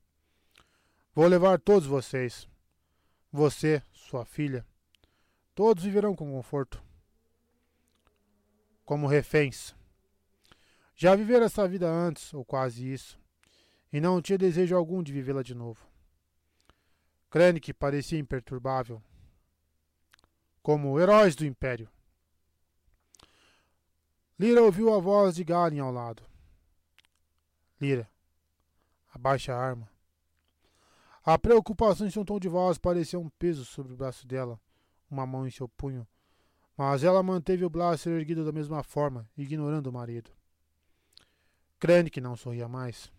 [1.13, 2.47] Vou levar todos vocês.
[3.31, 4.65] Você, sua filha.
[5.55, 6.83] Todos viverão com conforto.
[8.83, 9.73] Como reféns.
[10.93, 13.17] Já viveram essa vida antes, ou quase isso,
[13.91, 15.87] e não tinha desejo algum de vivê-la de novo.
[17.29, 19.01] Krennic parecia imperturbável,
[20.61, 21.89] como heróis do Império.
[24.37, 26.21] Lira ouviu a voz de Galen ao lado.
[27.79, 28.09] Lira,
[29.13, 29.89] abaixa a arma.
[31.23, 34.59] A preocupação em seu tom de voz parecia um peso sobre o braço dela,
[35.15, 36.07] uma mão em seu punho,
[36.77, 40.31] mas ela manteve o braço erguido da mesma forma, ignorando o marido.
[42.11, 43.11] que não sorria mais.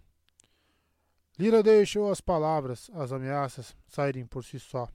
[1.38, 4.88] Lira deixou as palavras, as ameaças, saírem por si só.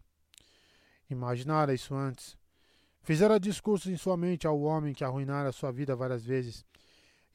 [1.10, 2.38] Imaginara isso antes,
[3.04, 6.64] Fizera discursos em sua mente ao homem que arruinara sua vida várias vezes,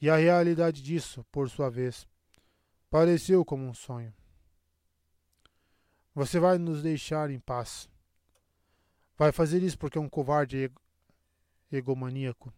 [0.01, 2.07] e a realidade disso, por sua vez,
[2.89, 4.15] pareceu como um sonho.
[6.15, 7.89] Você vai nos deixar em paz.
[9.17, 10.71] Vai fazer isso porque é um covarde
[11.73, 12.53] egomaníaco.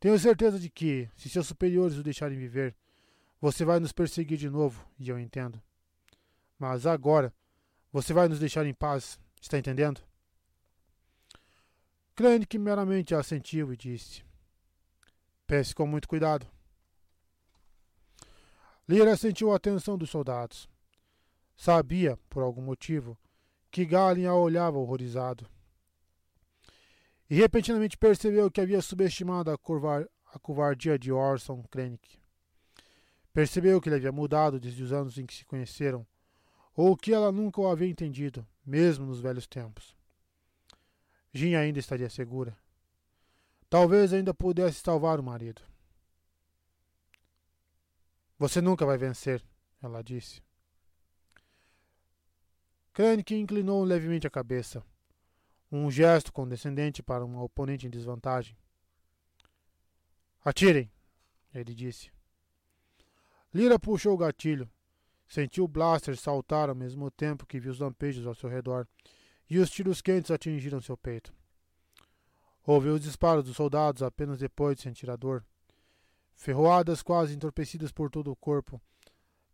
[0.00, 2.74] Tenho certeza de que, se seus superiores o deixarem viver,
[3.40, 5.62] você vai nos perseguir de novo, e eu entendo.
[6.58, 7.32] Mas agora,
[7.92, 10.00] você vai nos deixar em paz, está entendendo?
[12.46, 14.24] que meramente assentiu e disse:
[15.46, 16.46] Pense com muito cuidado.
[18.88, 20.68] Lira sentiu a atenção dos soldados.
[21.56, 23.16] Sabia, por algum motivo,
[23.70, 25.48] que Galen a olhava horrorizado.
[27.32, 32.20] E repentinamente percebeu que havia subestimado a, curvar, a covardia de Orson Krennic.
[33.32, 36.06] Percebeu que ele havia mudado desde os anos em que se conheceram,
[36.76, 39.96] ou que ela nunca o havia entendido, mesmo nos velhos tempos.
[41.32, 42.54] Jin ainda estaria segura.
[43.70, 45.62] Talvez ainda pudesse salvar o marido.
[48.38, 49.42] Você nunca vai vencer,
[49.82, 50.42] ela disse.
[52.92, 54.84] Krennic inclinou levemente a cabeça,
[55.72, 58.54] um gesto condescendente para uma oponente em desvantagem.
[60.44, 60.90] Atirem,
[61.54, 62.12] ele disse.
[63.54, 64.70] Lira puxou o gatilho.
[65.26, 68.86] Sentiu o blaster saltar ao mesmo tempo que viu os lampejos ao seu redor
[69.48, 71.32] e os tiros quentes atingiram seu peito.
[72.66, 75.44] Ouviu os disparos dos soldados apenas depois de sentir a dor.
[76.34, 78.80] Ferroadas quase entorpecidas por todo o corpo,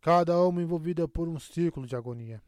[0.00, 2.42] cada uma envolvida por um círculo de agonia.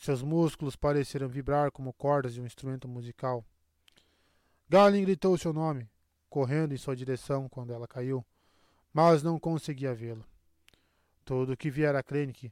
[0.00, 3.44] Seus músculos pareceram vibrar como cordas de um instrumento musical.
[4.66, 5.90] Galen gritou seu nome,
[6.30, 8.24] correndo em sua direção quando ela caiu,
[8.94, 10.24] mas não conseguia vê-lo.
[11.22, 12.50] Tudo que viera a Krennic,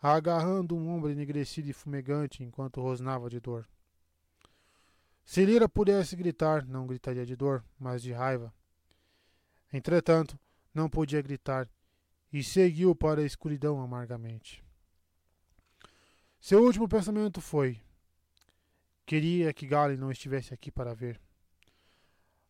[0.00, 3.68] agarrando um ombro enegrecido e fumegante enquanto rosnava de dor.
[5.22, 8.54] Se Lira pudesse gritar, não gritaria de dor, mas de raiva.
[9.70, 10.40] Entretanto,
[10.72, 11.68] não podia gritar
[12.32, 14.65] e seguiu para a escuridão amargamente.
[16.40, 17.80] Seu último pensamento foi:
[19.04, 21.20] queria que Galen não estivesse aqui para ver.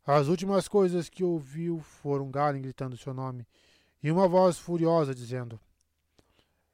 [0.07, 3.46] As últimas coisas que ouviu foram Galen gritando seu nome
[4.03, 5.61] e uma voz furiosa dizendo: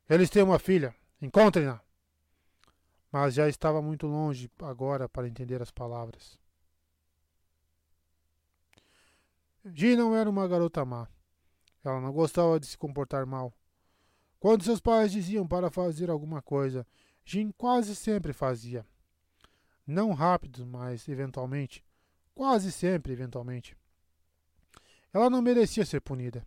[0.09, 1.81] Eles têm uma filha, encontrem-na!
[3.11, 6.39] Mas já estava muito longe agora para entender as palavras.
[9.65, 11.07] Jean não era uma garota má.
[11.85, 13.53] Ela não gostava de se comportar mal.
[14.43, 16.85] Quando seus pais diziam para fazer alguma coisa,
[17.25, 18.85] Jim quase sempre fazia.
[19.87, 21.85] Não rápido, mas eventualmente.
[22.35, 23.77] Quase sempre, eventualmente.
[25.13, 26.45] Ela não merecia ser punida.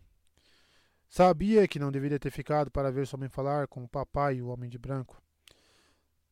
[1.08, 4.42] Sabia que não deveria ter ficado para ver sua mãe falar com o papai e
[4.42, 5.18] o homem de branco.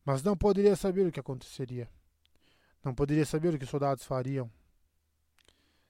[0.04, 1.88] Mas não poderia saber o que aconteceria.
[2.84, 4.52] Não poderia saber o que os soldados fariam.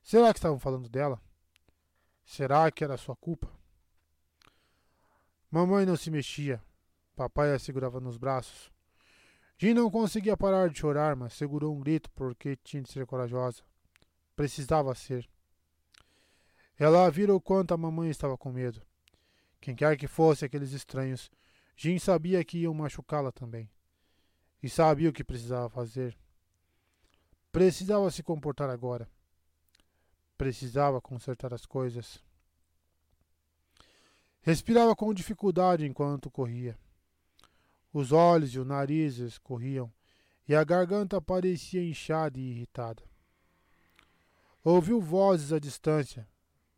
[0.05, 1.21] Será que estavam falando dela?
[2.25, 3.64] Será que era sua culpa?
[5.55, 6.61] Mamãe não se mexia.
[7.15, 8.73] Papai a segurava nos braços.
[9.57, 13.63] Jean não conseguia parar de chorar, mas segurou um grito porque tinha de ser corajosa.
[14.35, 15.31] Precisava ser.
[16.77, 18.83] Ela viu o quanto a mamãe estava com medo.
[19.61, 21.31] Quem quer que fosse aqueles estranhos,
[21.77, 23.71] Jean sabia que iam machucá-la também.
[24.61, 26.19] E sabia o que precisava fazer.
[27.53, 29.09] Precisava se comportar agora.
[30.37, 32.21] Precisava consertar as coisas.
[34.45, 36.79] Respirava com dificuldade enquanto corria.
[37.91, 39.91] Os olhos e o nariz escorriam
[40.47, 43.03] e a garganta parecia inchada e irritada.
[44.63, 46.29] Ouviu vozes à distância,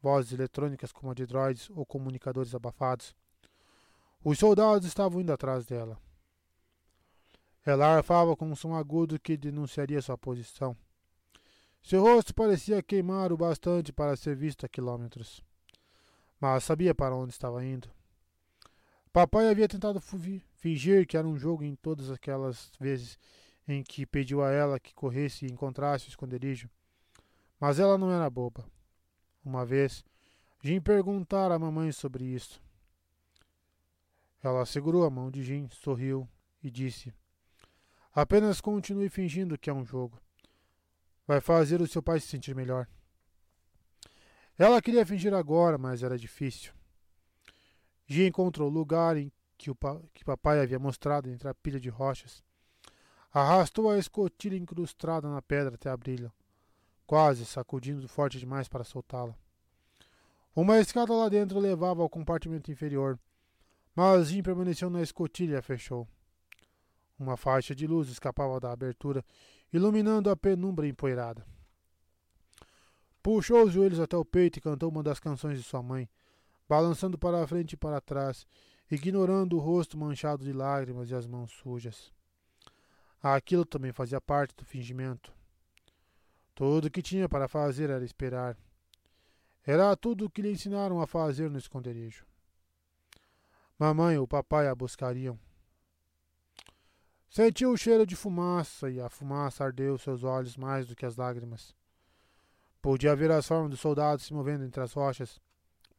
[0.01, 3.17] vozes eletrônicas como a de droids ou comunicadores abafados.
[4.23, 5.99] Os soldados estavam indo atrás dela.
[7.65, 10.77] Ela arfava com um som agudo que denunciaria sua posição.
[11.83, 15.43] Seu rosto parecia queimar o bastante para ser visto a quilômetros.
[16.41, 17.91] Mas sabia para onde estava indo.
[19.13, 20.01] Papai havia tentado
[20.57, 23.19] fingir que era um jogo em todas aquelas vezes
[23.67, 26.69] em que pediu a ela que corresse e encontrasse o esconderijo.
[27.59, 28.65] Mas ela não era boba.
[29.45, 30.05] Uma vez,
[30.63, 32.61] Jim perguntara à mamãe sobre isso.
[34.43, 36.29] Ela segurou a mão de Jim, sorriu
[36.63, 37.13] e disse:
[38.13, 40.21] Apenas continue fingindo que é um jogo.
[41.27, 42.87] Vai fazer o seu pai se sentir melhor.
[44.59, 46.73] Ela queria fingir agora, mas era difícil.
[48.07, 51.81] Gia encontrou o lugar em que o pa que papai havia mostrado entre a pilha
[51.81, 52.43] de rochas.
[53.33, 56.33] Arrastou a escotilha incrustada na pedra até abri-la,
[57.07, 59.37] quase sacudindo forte demais para soltá-la.
[60.55, 63.19] Uma escada lá dentro levava ao compartimento inferior,
[63.95, 66.09] mas Jim permaneceu na escotilha e a fechou.
[67.19, 69.23] Uma faixa de luz escapava da abertura
[69.71, 71.45] iluminando a penumbra empoeirada.
[73.27, 76.09] Puxou os joelhos até o peito e cantou uma das canções de sua mãe,
[76.69, 78.47] balançando para frente e para trás,
[78.89, 82.13] ignorando o rosto manchado de lágrimas e as mãos sujas.
[83.21, 85.35] Aquilo também fazia parte do fingimento.
[86.55, 88.57] Tudo o que tinha para fazer era esperar.
[89.65, 92.25] Era tudo o que lhe ensinaram a fazer no esconderijo.
[93.77, 95.37] Mamãe ou papai a buscariam.
[97.29, 101.17] Sentiu o cheiro de fumaça e a fumaça ardeu seus olhos mais do que as
[101.17, 101.75] lágrimas.
[102.87, 105.41] Podia ver as formas dos soldados se movendo entre as rochas,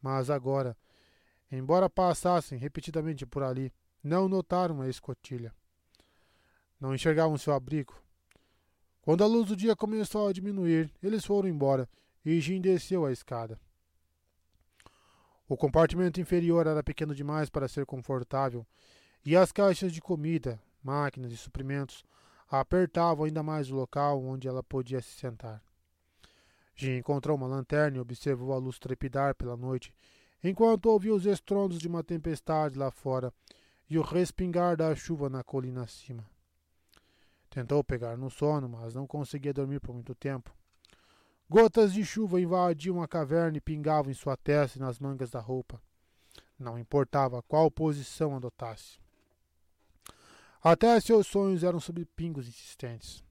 [0.00, 0.74] mas agora,
[1.52, 3.70] embora passassem repetidamente por ali,
[4.02, 5.54] não notaram a escotilha.
[6.80, 7.94] Não enxergavam seu abrigo.
[9.02, 11.86] Quando a luz do dia começou a diminuir, eles foram embora
[12.24, 13.60] e Jim desceu a escada.
[15.46, 18.66] O compartimento inferior era pequeno demais para ser confortável,
[19.26, 22.02] e as caixas de comida, máquinas e suprimentos
[22.50, 25.67] apertavam ainda mais o local onde ela podia se sentar.
[26.78, 29.92] Jim encontrou uma lanterna e observou a luz trepidar pela noite,
[30.44, 33.34] enquanto ouvia os estrondos de uma tempestade lá fora
[33.90, 36.24] e o respingar da chuva na colina acima.
[37.50, 40.54] Tentou pegar no sono, mas não conseguia dormir por muito tempo.
[41.50, 45.40] Gotas de chuva invadiam a caverna e pingavam em sua testa e nas mangas da
[45.40, 45.82] roupa.
[46.56, 49.00] Não importava qual posição adotasse.
[50.62, 53.24] Até seus sonhos eram sobre pingos insistentes.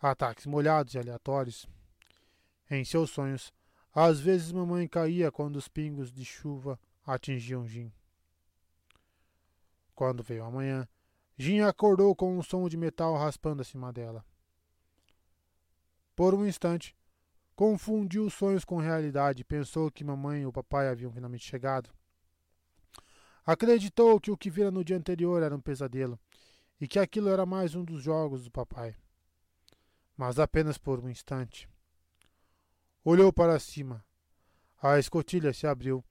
[0.00, 1.66] Ataques molhados e aleatórios.
[2.70, 3.52] Em seus sonhos,
[3.94, 7.92] às vezes mamãe caía quando os pingos de chuva atingiam Jim.
[9.94, 10.88] Quando veio a manhã,
[11.36, 14.24] Jim acordou com um som de metal raspando acima dela.
[16.16, 16.96] Por um instante,
[17.54, 21.90] confundiu sonhos com realidade e pensou que mamãe e o papai haviam finalmente chegado.
[23.44, 26.18] Acreditou que o que vira no dia anterior era um pesadelo
[26.80, 28.96] e que aquilo era mais um dos jogos do papai.
[30.16, 31.68] Mas apenas por um instante.
[33.04, 34.02] Olhou para cima.
[34.80, 36.02] A escotilha se abriu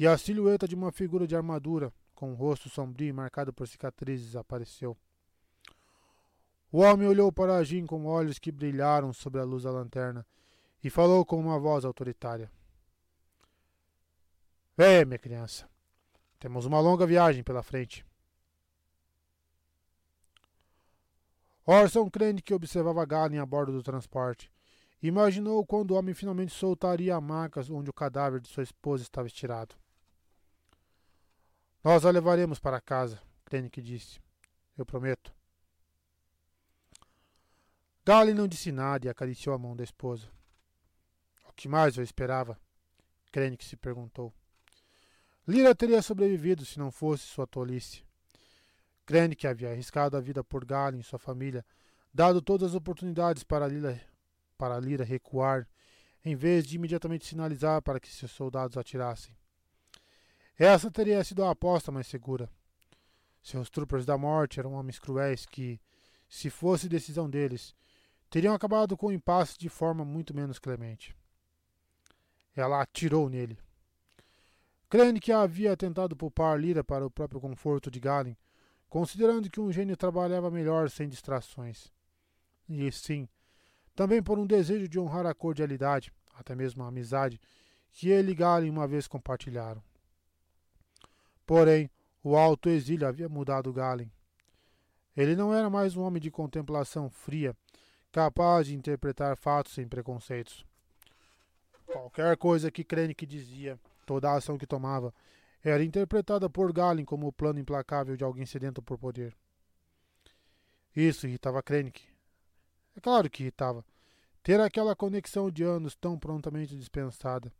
[0.00, 3.68] e a silhueta de uma figura de armadura, com o rosto sombrio e marcado por
[3.68, 4.96] cicatrizes, apareceu.
[6.72, 10.26] O homem olhou para Jim com olhos que brilharam sob a luz da lanterna
[10.82, 12.50] e falou com uma voz autoritária:
[14.76, 15.68] Venha, minha criança.
[16.38, 18.06] Temos uma longa viagem pela frente.
[21.66, 22.08] Orson
[22.42, 24.50] que observava Galen a bordo do transporte.
[25.02, 29.28] Imaginou quando o homem finalmente soltaria a maca onde o cadáver de sua esposa estava
[29.28, 29.76] estirado.
[31.84, 34.20] Nós a levaremos para casa, Krennic disse.
[34.76, 35.32] Eu prometo.
[38.04, 40.28] Galen não disse nada e acariciou a mão da esposa.
[41.48, 42.58] O que mais eu esperava?
[43.30, 44.32] Krennic se perguntou.
[45.46, 48.04] Lyra teria sobrevivido se não fosse sua tolice.
[49.06, 51.64] Krennic havia arriscado a vida por Galen e sua família,
[52.12, 54.00] dado todas as oportunidades para Lyra,
[54.58, 55.66] para Lyra recuar,
[56.24, 59.34] em vez de imediatamente sinalizar para que seus soldados atirassem.
[60.58, 62.50] Essa teria sido a aposta mais segura.
[63.40, 65.80] Seus troopers da morte eram homens cruéis que,
[66.28, 67.74] se fosse decisão deles,
[68.28, 71.16] teriam acabado com o impasse de forma muito menos clemente.
[72.56, 73.56] Ela atirou nele.
[74.90, 78.36] Crane que havia tentado poupar Lira para o próprio conforto de Galen,
[78.88, 81.92] considerando que um gênio trabalhava melhor sem distrações.
[82.68, 83.28] E sim,
[83.98, 87.40] também por um desejo de honrar a cordialidade, até mesmo a amizade,
[87.90, 89.82] que ele e Galen uma vez compartilharam.
[91.44, 91.90] Porém,
[92.22, 94.08] o alto exílio havia mudado Galen.
[95.16, 97.56] Ele não era mais um homem de contemplação fria,
[98.12, 100.64] capaz de interpretar fatos sem preconceitos.
[101.84, 105.12] Qualquer coisa que Krennic dizia, toda a ação que tomava,
[105.60, 109.36] era interpretada por Galen como o plano implacável de alguém sedento por poder.
[110.94, 112.07] Isso irritava Krennic.
[112.98, 113.84] É claro que irritava.
[114.42, 117.52] Ter aquela conexão de anos tão prontamente dispensada.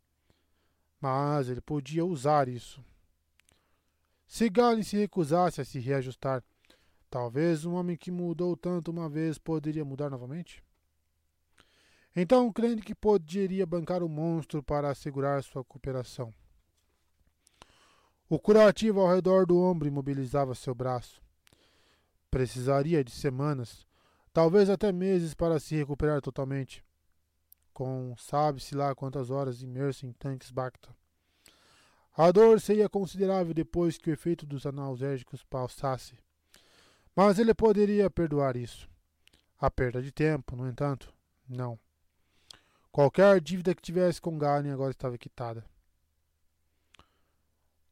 [1.01, 2.84] Mas ele podia usar isso.
[4.26, 6.43] Se Galen se recusasse a se reajustar,
[7.09, 10.61] talvez um homem que mudou tanto uma vez poderia mudar novamente?
[12.16, 16.34] Então, crendo que poderia bancar o monstro para assegurar sua cooperação.
[18.28, 21.22] O curativo ao redor do ombro imobilizava seu braço.
[22.28, 23.88] Precisaria de semanas,
[24.39, 26.84] talvez até meses, para se recuperar totalmente.
[27.72, 30.95] Com sabe-se lá quantas horas imerso em tanques Bacta.
[32.16, 36.16] A dor seria considerável depois que o efeito dos analgésicos passasse.
[37.16, 38.89] Mas ele poderia perdoar isso.
[39.59, 41.12] A perda de tempo, no entanto,
[41.49, 41.76] não.
[42.93, 45.64] Qualquer dívida que tivesse com Galen agora estava quitada.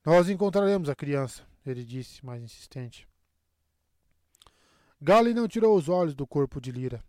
[0.05, 3.09] Nós encontraremos a criança, ele disse, mais insistente.
[5.01, 7.05] Galen não tirou os olhos do corpo de Lira.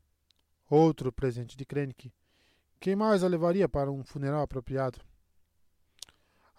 [0.69, 2.13] Outro presente de Krennic.
[2.79, 4.99] Quem mais a levaria para um funeral apropriado?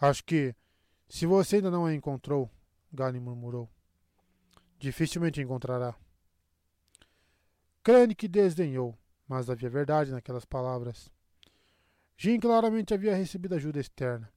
[0.00, 0.54] Acho que,
[1.08, 2.50] se você ainda não a encontrou,
[2.92, 3.68] Galen murmurou,
[4.78, 5.94] dificilmente encontrará.
[7.82, 8.98] Krennic desdenhou,
[9.28, 11.10] mas havia verdade naquelas palavras.
[12.16, 14.32] Jim claramente havia recebido ajuda externa.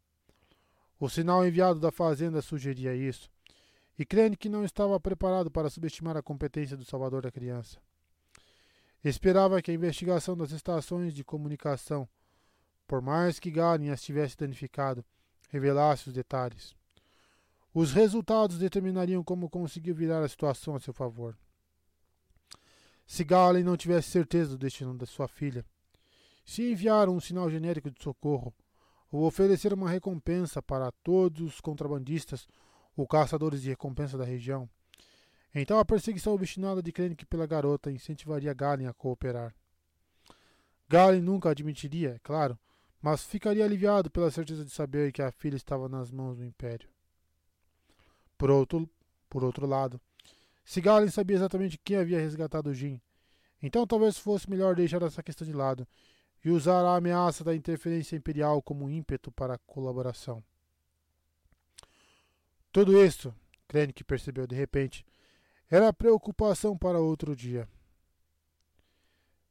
[0.99, 3.31] O sinal enviado da fazenda sugeria isso,
[4.01, 7.77] e Krennic não estava preparado para subestimar a competência do salvador da criança.
[9.03, 12.09] Esperava que a investigação das estações de comunicação,
[12.87, 15.05] por mais que Galen as tivesse danificado,
[15.49, 16.75] revelasse os detalhes.
[17.71, 21.37] Os resultados determinariam como conseguiu virar a situação a seu favor.
[23.05, 25.63] Se Galen não tivesse certeza do destino da sua filha,
[26.43, 28.51] se enviar um sinal genérico de socorro
[29.11, 32.47] ou oferecer uma recompensa para todos os contrabandistas
[32.95, 34.69] ou caçadores de recompensa da região,
[35.53, 39.53] então a perseguição obstinada de Krennic pela garota incentivaria Galen a cooperar.
[40.87, 42.57] Galen nunca admitiria, claro,
[43.01, 46.89] mas ficaria aliviado pela certeza de saber que a filha estava nas mãos do Império.
[48.37, 48.89] Por outro,
[49.29, 49.99] por outro lado,
[50.63, 53.01] Sigalen sabia exatamente quem havia resgatado Jin,
[53.61, 55.87] então talvez fosse melhor deixar essa questão de lado
[56.43, 60.43] e usar a ameaça da interferência imperial como ímpeto para a colaboração.
[62.71, 63.35] Tudo isso,
[63.67, 65.05] Krennic percebeu de repente,
[65.69, 67.67] era preocupação para outro dia.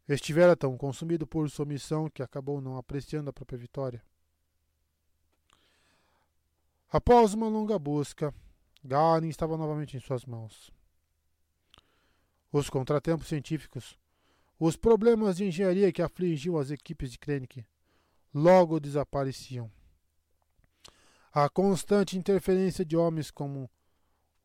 [0.08, 4.02] Estivera tão consumido por sua missão que acabou não apreciando a própria vitória.
[6.90, 8.34] Após uma longa busca,
[8.82, 10.72] Galen estava novamente em suas mãos.
[12.50, 13.96] Os contratempos científicos,
[14.58, 17.64] os problemas de engenharia que afligiam as equipes de Krennic
[18.34, 19.70] logo desapareciam.
[21.32, 23.70] A constante interferência de homens como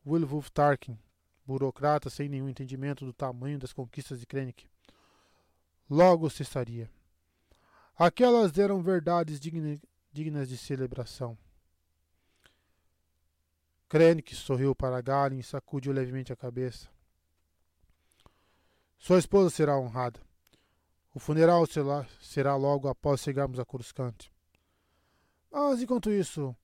[0.06, 0.96] Wilwolf Tarkin,
[1.44, 4.68] burocrata sem nenhum entendimento do tamanho das conquistas de Krennic,
[5.90, 6.88] logo cessaria.
[7.98, 9.76] Aquelas eram verdades digna,
[10.12, 11.36] dignas de celebração.
[13.88, 16.88] Krennic sorriu para Galen e sacudiu levemente a cabeça.
[18.96, 20.20] Sua esposa será honrada.
[21.12, 24.32] O funeral será, será logo após chegarmos a Coruscante.
[25.50, 26.54] Mas, enquanto isso,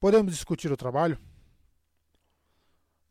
[0.00, 1.18] podemos discutir o trabalho?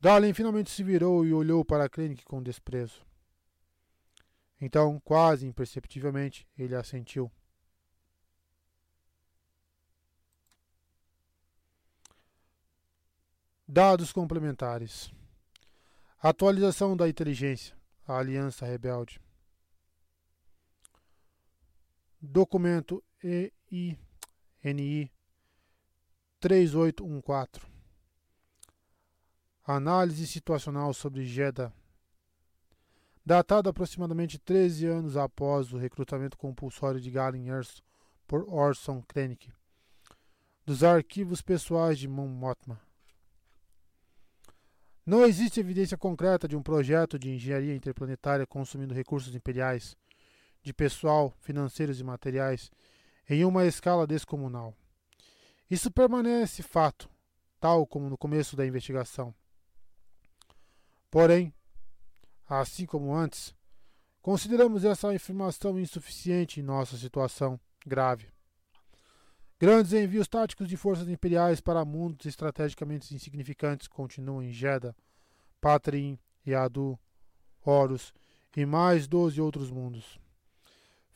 [0.01, 3.05] Galen finalmente se virou e olhou para Krennic com desprezo.
[4.59, 7.31] Então, quase imperceptivelmente, ele assentiu.
[13.67, 15.13] Dados complementares.
[16.17, 17.77] Atualização da inteligência.
[18.07, 19.21] A Aliança Rebelde.
[22.21, 23.99] Documento EINI
[26.39, 27.67] 3814.
[29.65, 31.71] Análise situacional sobre Jeddah.
[33.25, 37.83] Datado aproximadamente 13 anos após o recrutamento compulsório de Galen Erso
[38.25, 39.51] por Orson Krennic.
[40.65, 42.79] Dos arquivos pessoais de Mon Mothma.
[45.05, 49.97] Não existe evidência concreta de um projeto de engenharia interplanetária consumindo recursos imperiais,
[50.63, 52.71] de pessoal, financeiros e materiais,
[53.29, 54.73] em uma escala descomunal.
[55.69, 57.09] Isso permanece fato,
[57.59, 59.33] tal como no começo da investigação.
[61.11, 61.53] Porém,
[62.47, 63.55] assim como antes,
[64.21, 68.27] consideramos essa afirmação insuficiente em nossa situação grave.
[69.59, 74.95] Grandes envios táticos de forças imperiais para mundos estrategicamente insignificantes continuam em Jeddah,
[75.59, 76.17] Patrin,
[76.47, 76.97] Yadu,
[77.63, 78.13] Horus
[78.55, 80.19] e mais doze outros mundos.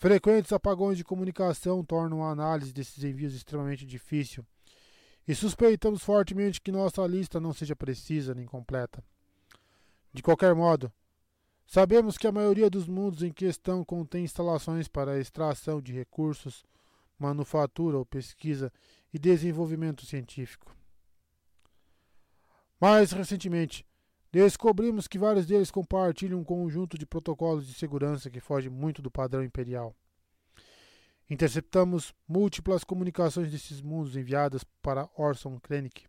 [0.03, 4.45] Frequentes apagões de comunicação tornam a análise desses envios extremamente difícil
[5.25, 9.01] e suspeitamos fortemente que nossa lista não seja precisa nem completa.
[10.11, 10.91] De qualquer modo,
[11.65, 16.65] sabemos que a maioria dos mundos em questão contém instalações para extração de recursos
[17.17, 18.73] manufatura ou pesquisa
[19.13, 20.75] e desenvolvimento científico.
[22.77, 23.85] Mais recentemente,
[24.33, 29.11] descobrimos que vários deles compartilham um conjunto de protocolos de segurança que foge muito do
[29.11, 29.95] padrão imperial.
[31.29, 36.07] Interceptamos múltiplas comunicações desses mundos enviadas para Orson Krennic,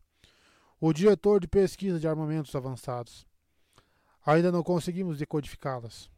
[0.81, 3.27] o diretor de pesquisa de armamentos avançados.
[4.25, 6.11] Ainda não conseguimos decodificá-las.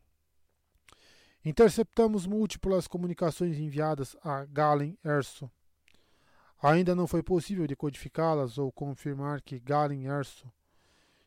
[1.45, 5.51] Interceptamos múltiplas comunicações enviadas a Galen Erso.
[6.63, 10.51] Ainda não foi possível decodificá-las ou confirmar que Galen Erso,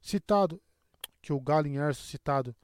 [0.01, 0.61] citado,
[1.21, 2.55] que o Galen Erso citado,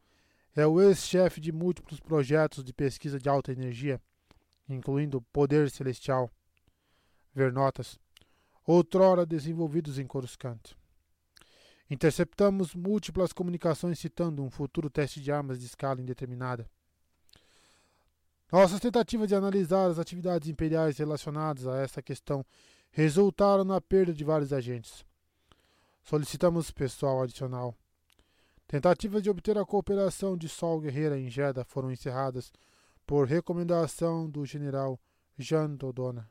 [0.55, 4.01] é o ex-chefe de múltiplos projetos de pesquisa de alta energia,
[4.69, 6.31] incluindo Poder Celestial,
[7.33, 7.99] ver notas,
[8.65, 10.73] outrora desenvolvidos em Coruscant.
[11.89, 16.67] Interceptamos múltiplas comunicações citando um futuro teste de armas de escala indeterminada.
[18.51, 22.45] Nossas tentativas de analisar as atividades imperiais relacionadas a essa questão
[22.91, 25.05] resultaram na perda de vários agentes.
[26.01, 27.75] Solicitamos pessoal adicional.
[28.67, 32.51] Tentativas de obter a cooperação de Sol Guerreira em Jeddah foram encerradas
[33.05, 34.99] por recomendação do general
[35.37, 36.29] Jean Dodona.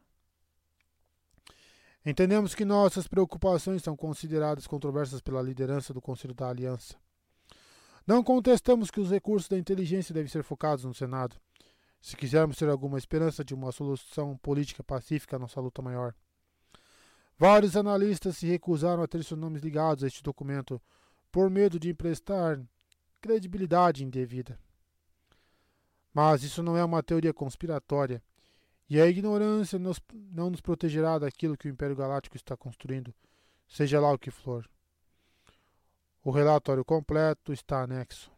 [2.05, 6.97] Entendemos que nossas preocupações são consideradas controversas pela liderança do Conselho da Aliança.
[8.07, 11.37] Não contestamos que os recursos da inteligência devem ser focados no Senado
[12.05, 16.15] se quisermos ter alguma esperança de uma solução política pacífica à nossa luta maior.
[17.39, 20.79] Vários analistas se recusaram a ter seus nomes ligados a este documento
[21.35, 22.63] por medo de emprestar
[23.21, 24.57] credibilidade indevida.
[26.13, 28.23] Mas isso não é uma teoria conspiratória,
[28.89, 33.13] e a ignorância nos, não nos protegerá daquilo que o Império Galáctico está construindo,
[33.67, 34.71] seja lá o que for.
[36.23, 38.31] O relatório completo está anexo.